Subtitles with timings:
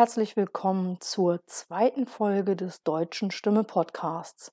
[0.00, 4.50] Herzlich willkommen zur zweiten Folge des Deutschen Stimme Podcasts.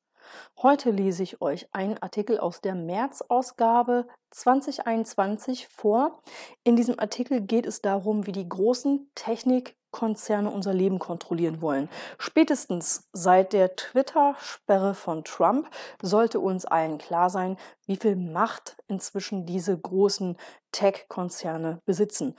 [0.61, 6.21] Heute lese ich euch einen Artikel aus der März-Ausgabe 2021 vor.
[6.65, 11.87] In diesem Artikel geht es darum, wie die großen Technikkonzerne unser Leben kontrollieren wollen.
[12.17, 15.69] Spätestens seit der Twitter-Sperre von Trump
[16.01, 20.35] sollte uns allen klar sein, wie viel Macht inzwischen diese großen
[20.73, 22.35] Tech-Konzerne besitzen.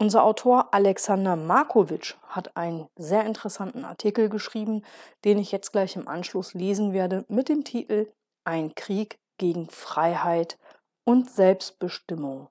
[0.00, 4.84] Unser Autor Alexander Markovic hat einen sehr interessanten Artikel geschrieben,
[5.24, 8.06] den ich jetzt gleich im Anschluss lesen werde, mit dem Titel
[8.44, 10.56] Ein Krieg gegen Freiheit
[11.02, 12.46] und Selbstbestimmung.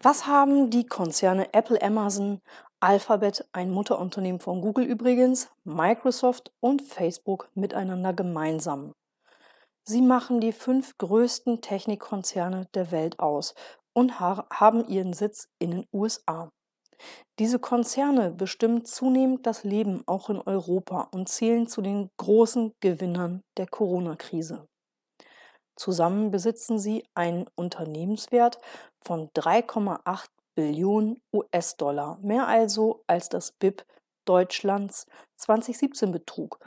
[0.00, 2.40] Was haben die Konzerne Apple, Amazon,
[2.80, 8.94] Alphabet, ein Mutterunternehmen von Google übrigens, Microsoft und Facebook miteinander gemeinsam?
[9.86, 13.54] Sie machen die fünf größten Technikkonzerne der Welt aus
[13.92, 16.50] und haben ihren Sitz in den USA.
[17.38, 23.42] Diese Konzerne bestimmen zunehmend das Leben auch in Europa und zählen zu den großen Gewinnern
[23.58, 24.66] der Corona-Krise.
[25.76, 28.58] Zusammen besitzen sie einen Unternehmenswert
[29.04, 33.84] von 3,8 Billionen US-Dollar, mehr also als das BIP
[34.24, 36.58] Deutschlands 2017 betrug.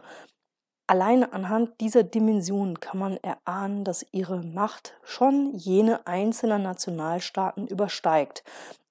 [0.89, 8.45] Alleine anhand dieser Dimensionen kann man erahnen, dass ihre Macht schon jene einzelner Nationalstaaten übersteigt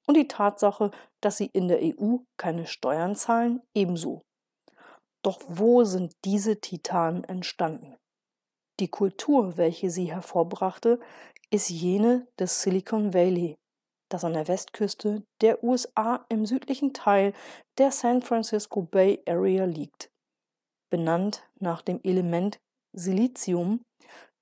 [0.07, 0.91] und die Tatsache,
[1.23, 4.21] dass sie in der EU keine Steuern zahlen, ebenso.
[5.23, 7.97] Doch wo sind diese Titanen entstanden?
[8.79, 11.01] Die Kultur, welche sie hervorbrachte,
[11.51, 13.57] ist jene des Silicon Valley,
[14.11, 17.33] das an der Westküste der USA im südlichen Teil
[17.79, 20.11] der San Francisco Bay Area liegt
[20.91, 22.59] benannt nach dem Element
[22.93, 23.83] Silizium,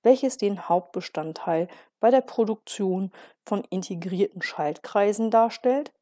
[0.03, 1.69] welches den Hauptbestandteil
[2.00, 3.10] bei der Produktion
[3.49, 5.93] von integrierten Schaltkreisen darstellt,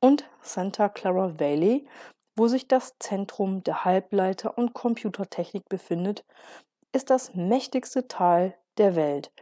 [0.00, 1.88] und Santa Clara Valley,
[2.36, 6.24] wo sich das Zentrum der Halbleiter- und Computertechnik befindet,
[6.92, 9.32] ist das mächtigste Tal der Welt,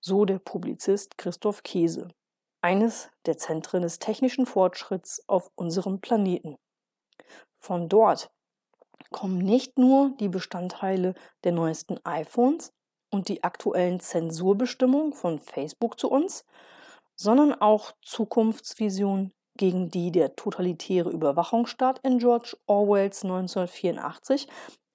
[0.00, 2.08] so der Publizist Christoph Käse,
[2.62, 6.56] eines der Zentren des technischen Fortschritts auf unserem Planeten.
[7.60, 8.30] Von dort
[9.14, 11.14] kommen nicht nur die Bestandteile
[11.44, 12.72] der neuesten iPhones
[13.12, 16.44] und die aktuellen Zensurbestimmungen von Facebook zu uns,
[17.14, 24.48] sondern auch Zukunftsvisionen, gegen die der totalitäre Überwachungsstaat in George Orwells 1984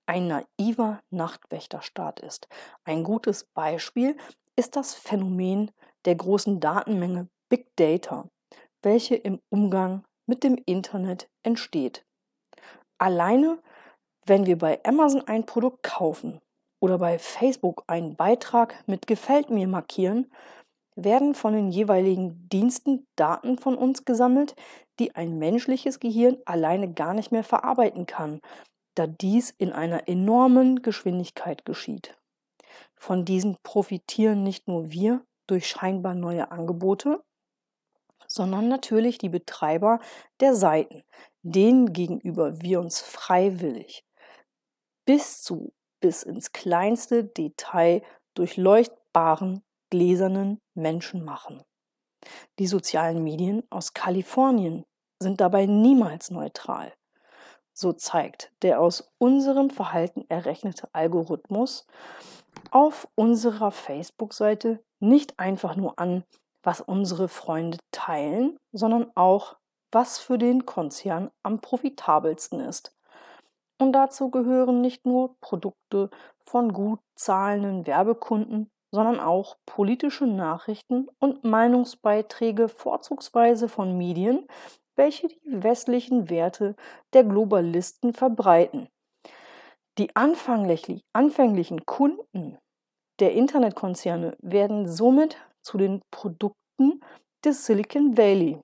[0.05, 2.49] ein naiver Nachtwächterstaat ist.
[2.83, 4.17] Ein gutes Beispiel
[4.57, 5.71] ist das Phänomen
[6.03, 8.29] der großen Datenmenge Big Data,
[8.81, 12.03] welche im Umgang mit dem Internet entsteht.
[12.97, 13.59] Alleine
[14.29, 16.39] wenn wir bei Amazon ein Produkt kaufen
[16.79, 20.31] oder bei Facebook einen Beitrag mit Gefällt mir markieren,
[20.95, 24.55] werden von den jeweiligen Diensten Daten von uns gesammelt,
[24.99, 28.39] die ein menschliches Gehirn alleine gar nicht mehr verarbeiten kann,
[28.95, 32.15] da dies in einer enormen Geschwindigkeit geschieht.
[32.95, 37.23] Von diesen profitieren nicht nur wir durch scheinbar neue Angebote,
[38.27, 39.99] sondern natürlich die Betreiber
[40.39, 41.01] der Seiten,
[41.41, 44.03] denen gegenüber wir uns freiwillig
[45.09, 48.03] bis zu, bis ins kleinste Detail
[48.35, 51.63] durchleuchtbaren, gläsernen Menschen machen.
[52.59, 54.85] Die sozialen Medien aus Kalifornien
[55.17, 56.93] sind dabei niemals neutral.
[57.73, 61.87] So zeigt der aus unserem Verhalten errechnete Algorithmus
[62.69, 66.23] auf unserer Facebook-Seite nicht einfach nur an,
[66.61, 69.57] was unsere Freunde teilen, sondern auch,
[69.91, 72.93] was für den Konzern am profitabelsten ist.
[73.79, 76.09] Und dazu gehören nicht nur Produkte
[76.45, 84.47] von gut zahlenden Werbekunden, sondern auch politische Nachrichten und Meinungsbeiträge vorzugsweise von Medien,
[84.95, 86.75] welche die westlichen Werte
[87.13, 88.89] der Globalisten verbreiten.
[89.97, 92.57] Die anfänglichen Kunden
[93.19, 97.01] der Internetkonzerne werden somit zu den Produkten
[97.45, 98.59] des Silicon Valley.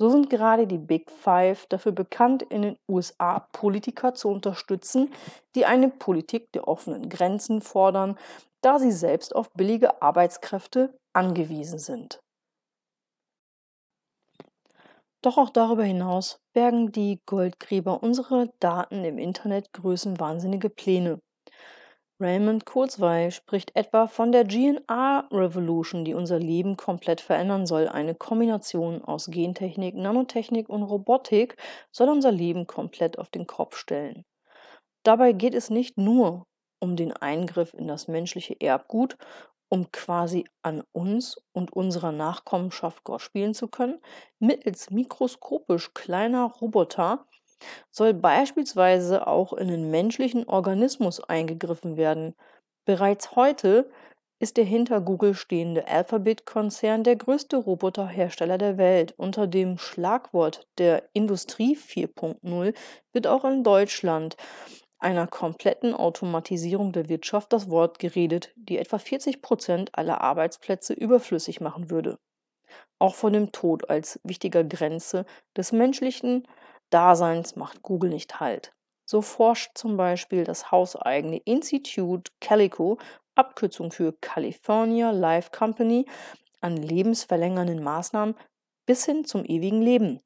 [0.00, 5.12] So sind gerade die Big Five dafür bekannt, in den USA Politiker zu unterstützen,
[5.56, 8.16] die eine Politik der offenen Grenzen fordern,
[8.60, 12.20] da sie selbst auf billige Arbeitskräfte angewiesen sind.
[15.20, 21.20] Doch auch darüber hinaus bergen die Goldgräber unserer Daten im Internet größenwahnsinnige Pläne.
[22.20, 27.88] Raymond Kurzweil spricht etwa von der GNR Revolution, die unser Leben komplett verändern soll.
[27.88, 31.56] Eine Kombination aus Gentechnik, Nanotechnik und Robotik
[31.92, 34.24] soll unser Leben komplett auf den Kopf stellen.
[35.04, 36.46] Dabei geht es nicht nur
[36.80, 39.16] um den Eingriff in das menschliche Erbgut
[39.68, 44.00] um quasi an uns und unserer Nachkommenschaft Gott spielen zu können,
[44.38, 47.26] mittels mikroskopisch kleiner Roboter
[47.90, 52.34] soll beispielsweise auch in den menschlichen Organismus eingegriffen werden.
[52.84, 53.90] Bereits heute
[54.40, 59.14] ist der hinter Google stehende Alphabet-Konzern der größte Roboterhersteller der Welt.
[59.16, 62.74] Unter dem Schlagwort der Industrie 4.0
[63.12, 64.36] wird auch in Deutschland
[65.00, 71.60] einer kompletten Automatisierung der Wirtschaft das Wort geredet, die etwa 40 Prozent aller Arbeitsplätze überflüssig
[71.60, 72.18] machen würde.
[72.98, 75.24] Auch von dem Tod als wichtiger Grenze
[75.56, 76.46] des menschlichen
[76.90, 78.72] Daseins macht Google nicht Halt.
[79.04, 82.98] So forscht zum Beispiel das hauseigene Institut Calico,
[83.34, 86.06] Abkürzung für California Life Company,
[86.60, 88.34] an lebensverlängernden Maßnahmen
[88.86, 90.20] bis hin zum ewigen Leben.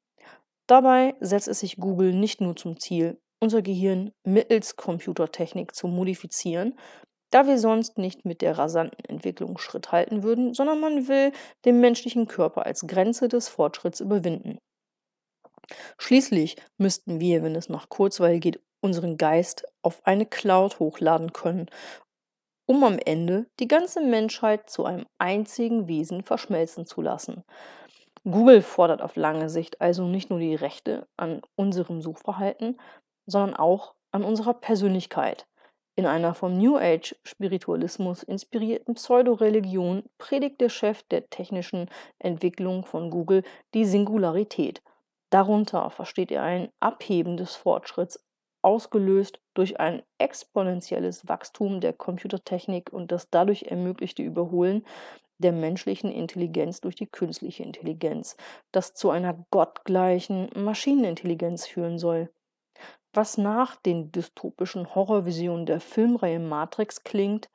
[0.67, 6.77] Dabei setzt es sich Google nicht nur zum Ziel, unser Gehirn mittels Computertechnik zu modifizieren,
[7.29, 11.31] da wir sonst nicht mit der rasanten Entwicklung Schritt halten würden, sondern man will
[11.65, 14.59] den menschlichen Körper als Grenze des Fortschritts überwinden.
[15.97, 21.67] Schließlich müssten wir, wenn es nach Kurzweil geht, unseren Geist auf eine Cloud hochladen können,
[22.65, 27.43] um am Ende die ganze Menschheit zu einem einzigen Wesen verschmelzen zu lassen.
[28.25, 32.79] Google fordert auf lange Sicht also nicht nur die Rechte an unserem Suchverhalten,
[33.25, 35.45] sondern auch an unserer Persönlichkeit.
[35.95, 43.11] In einer vom New Age Spiritualismus inspirierten Pseudoreligion predigt der Chef der technischen Entwicklung von
[43.11, 43.43] Google
[43.73, 44.81] die Singularität.
[45.33, 48.23] Darunter versteht er ein Abheben des Fortschritts,
[48.61, 54.85] ausgelöst durch ein exponentielles Wachstum der Computertechnik und das dadurch ermöglichte Überholen
[55.39, 58.37] der menschlichen Intelligenz durch die künstliche Intelligenz,
[58.71, 62.31] das zu einer gottgleichen Maschinenintelligenz führen soll.
[63.11, 67.49] Was nach den dystopischen Horrorvisionen der Filmreihe Matrix klingt,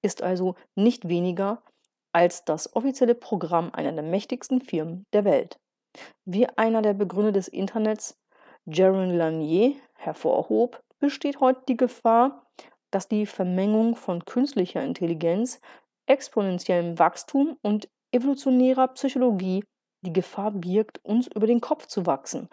[0.00, 1.60] ist also nicht weniger
[2.12, 5.58] als das offizielle Programm einer der mächtigsten Firmen der Welt.
[6.24, 8.18] Wie einer der Begründer des Internets,
[8.66, 12.46] Jaron Lanier, hervorhob, besteht heute die Gefahr,
[12.90, 15.60] dass die Vermengung von künstlicher Intelligenz,
[16.06, 19.64] exponentiellem Wachstum und evolutionärer Psychologie
[20.02, 22.48] die Gefahr birgt, uns über den Kopf zu wachsen.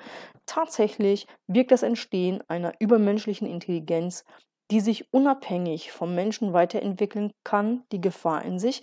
[0.46, 4.26] Tatsächlich birgt das Entstehen einer übermenschlichen Intelligenz,
[4.72, 8.82] die sich unabhängig vom Menschen weiterentwickeln kann, die Gefahr in sich,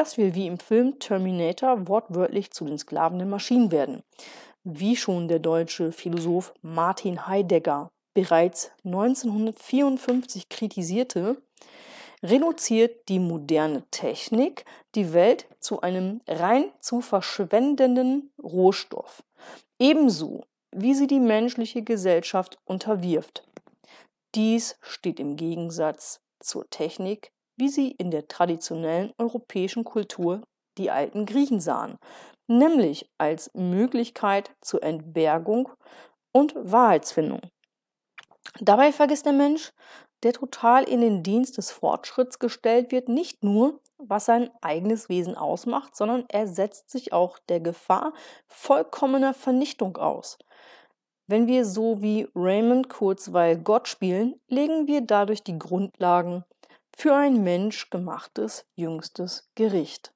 [0.00, 4.02] dass wir wie im Film Terminator wortwörtlich zu den Sklaven der Maschinen werden.
[4.64, 11.42] Wie schon der deutsche Philosoph Martin Heidegger bereits 1954 kritisierte,
[12.22, 14.64] reduziert die moderne Technik
[14.94, 19.22] die Welt zu einem rein zu verschwendenden Rohstoff,
[19.78, 20.44] ebenso
[20.74, 23.46] wie sie die menschliche Gesellschaft unterwirft.
[24.34, 30.42] Dies steht im Gegensatz zur Technik, wie sie in der traditionellen europäischen Kultur
[30.78, 31.98] die alten Griechen sahen,
[32.48, 35.68] nämlich als Möglichkeit zur Entbergung
[36.32, 37.40] und Wahrheitsfindung.
[38.60, 39.72] Dabei vergisst der Mensch,
[40.22, 45.36] der total in den Dienst des Fortschritts gestellt wird, nicht nur, was sein eigenes Wesen
[45.36, 48.12] ausmacht, sondern er setzt sich auch der Gefahr
[48.48, 50.38] vollkommener Vernichtung aus.
[51.26, 56.44] Wenn wir so wie Raymond Kurzweil Gott spielen, legen wir dadurch die Grundlagen
[57.00, 60.12] für ein menschgemachtes jüngstes Gericht.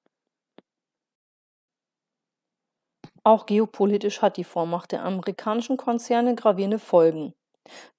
[3.23, 7.33] Auch geopolitisch hat die Vormacht der amerikanischen Konzerne gravierende Folgen.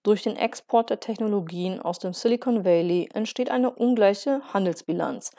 [0.04, 5.32] Durch den Export der Technologien aus dem Silicon Valley entsteht eine ungleiche Handelsbilanz.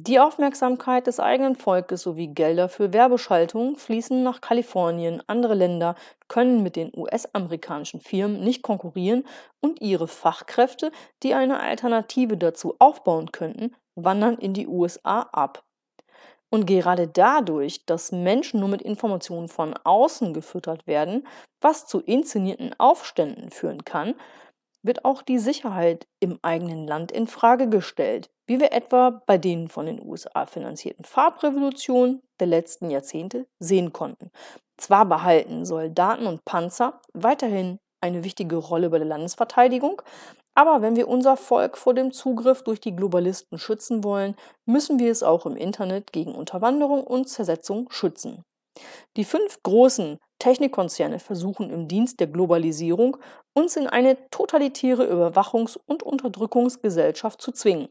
[0.00, 5.24] Die Aufmerksamkeit des eigenen Volkes sowie Gelder für Werbeschaltung fließen nach Kalifornien.
[5.26, 5.96] Andere Länder
[6.28, 9.24] können mit den US-amerikanischen Firmen nicht konkurrieren
[9.58, 10.92] und ihre Fachkräfte,
[11.24, 15.64] die eine Alternative dazu aufbauen könnten, wandern in die USA ab.
[16.48, 21.26] Und gerade dadurch, dass Menschen nur mit Informationen von außen gefüttert werden,
[21.60, 24.14] was zu inszenierten Aufständen führen kann,
[24.80, 29.68] wird auch die Sicherheit im eigenen Land in Frage gestellt, wie wir etwa bei den
[29.68, 34.30] von den USA finanzierten Farbrevolutionen der letzten Jahrzehnte sehen konnten.
[34.78, 40.02] Zwar behalten Soldaten und Panzer weiterhin eine wichtige Rolle bei der Landesverteidigung,
[40.54, 45.12] aber wenn wir unser Volk vor dem Zugriff durch die Globalisten schützen wollen, müssen wir
[45.12, 48.42] es auch im Internet gegen Unterwanderung und Zersetzung schützen.
[49.16, 53.18] Die fünf großen Technikkonzerne versuchen im Dienst der Globalisierung,
[53.54, 57.88] uns in eine totalitäre Überwachungs- und Unterdrückungsgesellschaft zu zwingen.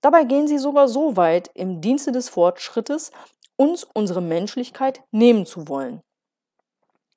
[0.00, 3.10] Dabei gehen sie sogar so weit, im Dienste des Fortschrittes
[3.56, 6.00] uns unsere Menschlichkeit nehmen zu wollen.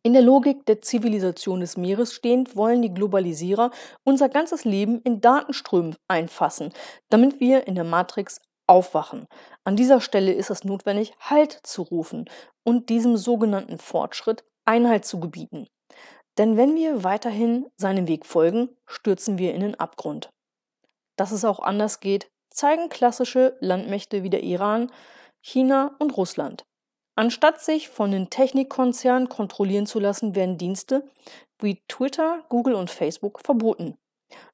[0.06, 3.72] In der Logik der Zivilisation des Meeres stehend wollen die Globalisierer
[4.04, 6.74] unser ganzes Leben in Datenströmen einfassen,
[7.10, 9.28] damit wir in der Matrix aufwachen.
[9.64, 12.30] An dieser Stelle ist es notwendig, Halt zu rufen
[12.66, 15.68] und diesem sogenannten Fortschritt Einhalt zu gebieten.
[16.38, 20.30] Denn wenn wir weiterhin seinem Weg folgen, stürzen wir in den Abgrund.
[21.16, 24.92] Dass es auch anders geht, zeigen klassische Landmächte wie der Iran,
[25.42, 26.66] China und Russland.
[27.16, 31.08] Anstatt sich von den Technikkonzernen kontrollieren zu lassen, werden Dienste
[31.60, 33.96] wie Twitter, Google und Facebook verboten.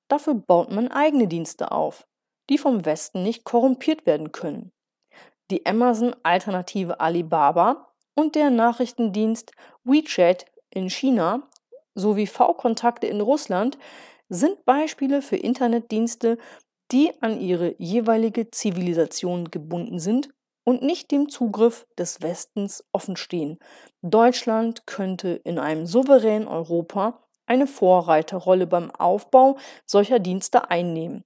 [0.09, 2.05] Dafür baut man eigene Dienste auf,
[2.49, 4.71] die vom Westen nicht korrumpiert werden können.
[5.51, 9.51] Die Amazon-Alternative Alibaba und der Nachrichtendienst
[9.83, 11.47] WeChat in China
[11.95, 13.77] sowie V-Kontakte in Russland
[14.29, 16.37] sind Beispiele für Internetdienste,
[16.91, 20.29] die an ihre jeweilige Zivilisation gebunden sind
[20.63, 23.59] und nicht dem Zugriff des Westens offenstehen.
[24.01, 31.23] Deutschland könnte in einem souveränen Europa eine Vorreiterrolle beim Aufbau solcher Dienste einnehmen.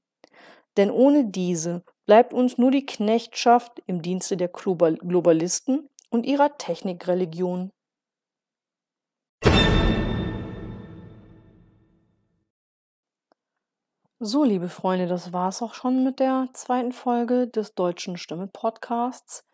[0.78, 7.72] Denn ohne diese bleibt uns nur die Knechtschaft im Dienste der Globalisten und ihrer Technikreligion.
[14.26, 18.48] So, liebe Freunde, das war es auch schon mit der zweiten Folge des Deutschen Stimme
[18.48, 19.46] Podcasts.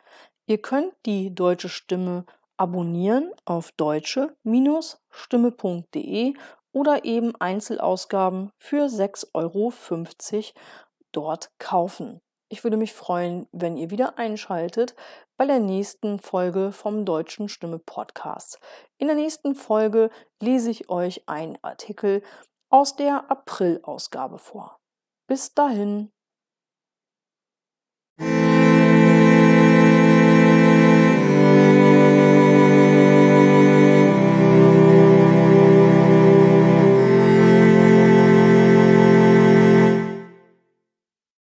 [0.45, 2.23] Ihr könnt die Deutsche Stimme
[2.55, 6.33] abonnieren auf deutsche-stimme.de
[6.71, 9.73] oder eben Einzelausgaben für 6,50 Euro
[11.13, 12.21] dort kaufen.
[12.47, 14.93] Ich würde mich freuen, wenn ihr wieder einschaltet
[15.35, 18.59] bei der nächsten Folge vom Deutschen Stimme Podcast.
[18.99, 22.21] In der nächsten Folge lese ich euch einen Artikel
[22.69, 24.79] aus der April-Ausgabe vor.
[25.27, 26.11] Bis dahin.